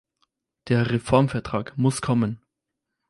[0.69, 2.41] Der Reformvertrag muss kommen.